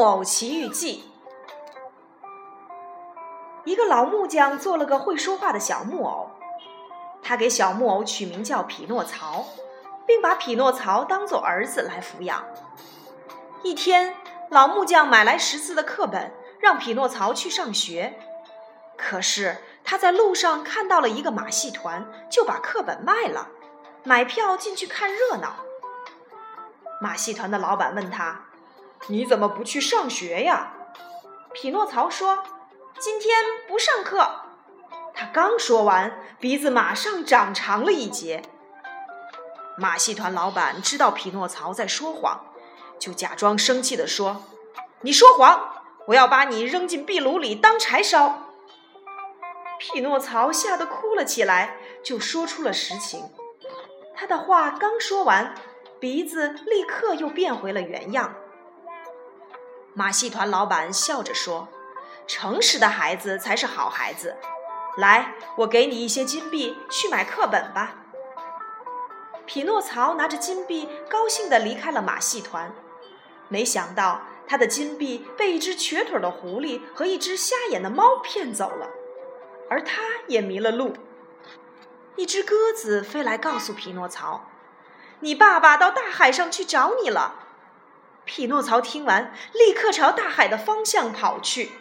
[0.00, 1.04] 木偶奇遇记》。
[3.64, 6.30] 一个老木匠做了个会说话的小木偶，
[7.22, 9.44] 他给小木偶取名叫匹诺曹，
[10.06, 12.42] 并把匹诺曹当做儿子来抚养。
[13.62, 14.16] 一天，
[14.48, 18.18] 老木匠买来识字的课本，让匹诺曹去上学。
[18.96, 23.48] 可是他在路上看到了一个马戏团，就把课本卖了，
[24.04, 25.56] 买票进去看热闹。
[27.02, 28.46] 马戏团的老板问他
[29.08, 30.72] ：“你怎么不去上学呀？”
[31.52, 32.44] 匹诺曹说
[32.98, 34.30] ：“今天不上课。”
[35.12, 38.42] 他刚说完，鼻子马上长长了一截。
[39.76, 42.46] 马戏团老板知道匹诺曹在说谎，
[42.98, 44.44] 就假装生气地说
[45.02, 48.46] ：“你说谎，我要把你扔进壁炉里当柴烧。”
[49.80, 53.30] 匹诺曹吓得哭了起来，就说出了实情。
[54.14, 55.54] 他的话刚说完，
[55.98, 58.34] 鼻子立刻又变回了原样。
[59.92, 61.68] 马戏团老板笑着说
[62.26, 64.36] ：“诚实的孩子才是好孩子。
[64.96, 67.96] 来，我给你一些金币，去买课本吧。”
[69.46, 72.72] 匹诺曹拿着金币，高兴地离开了马戏团。
[73.48, 78.88] 没想到，他的金币被一只瘸腿的狐狸和一只瞎眼的猫骗走了。
[79.68, 80.94] 而他也迷了路。
[82.14, 84.46] 一只鸽子飞来，告诉匹诺曹
[85.18, 87.46] ：“你爸爸到大海上去找你了。”
[88.30, 91.72] 匹诺曹听完，立刻朝大海的方向跑去。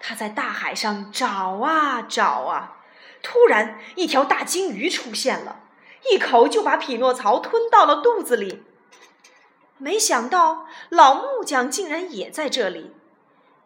[0.00, 2.78] 他在大海上找啊找啊，
[3.22, 5.60] 突然一条大鲸鱼出现了，
[6.10, 8.64] 一口就把匹诺曹吞到了肚子里。
[9.78, 12.92] 没想到老木匠竟然也在这里。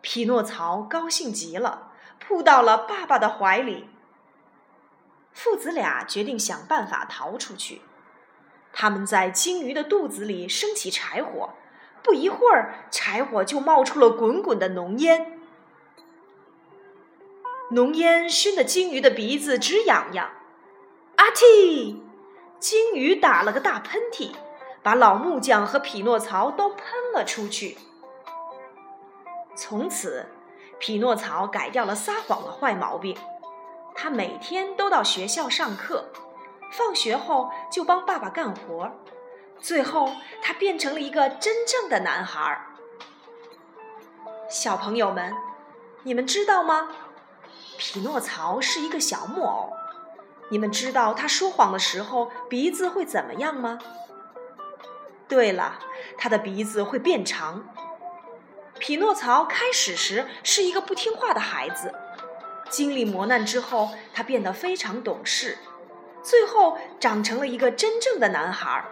[0.00, 3.90] 匹诺曹高兴极了，扑到了爸爸的怀里。
[5.32, 7.82] 父子俩决定想办法逃出去。
[8.80, 11.50] 他们在鲸鱼的肚子里升起柴火，
[12.00, 15.40] 不一会儿，柴火就冒出了滚滚的浓烟。
[17.72, 20.30] 浓烟熏得鲸鱼的鼻子直痒痒。
[21.16, 21.96] 阿嚏！
[22.60, 24.30] 鲸鱼打了个大喷嚏，
[24.80, 27.78] 把老木匠和匹诺曹都喷了出去。
[29.56, 30.26] 从此，
[30.78, 33.16] 匹诺曹改掉了撒谎的坏毛病。
[33.96, 36.12] 他每天都到学校上课，
[36.70, 38.90] 放学后就帮爸爸干活。
[39.60, 40.12] 最后，
[40.42, 42.64] 他变成了一个真正的男孩。
[44.48, 45.34] 小朋友们，
[46.04, 46.88] 你们知道吗？
[47.76, 49.72] 匹诺曹是一个小木偶。
[50.50, 53.78] 你们知道他说谎的时候鼻子会怎么样吗？
[55.28, 55.78] 对了，
[56.16, 57.68] 他的鼻子会变长。
[58.78, 61.92] 匹诺曹开始时是一个不听话的孩子，
[62.70, 65.58] 经历磨难之后，他变得非常懂事，
[66.28, 68.84] 最后长成了一个真正的男孩。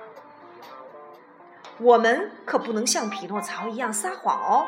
[1.79, 4.65] 我们可不能像匹诺曹一样撒谎哦，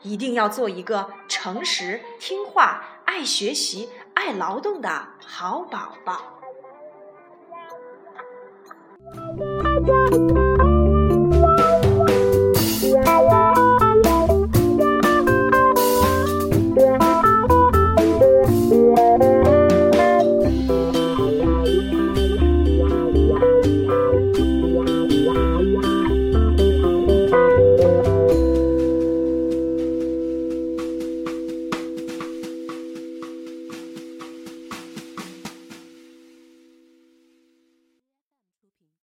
[0.00, 6.38] 一定要做一个诚实、听话、爱学习、爱劳动的好宝宝。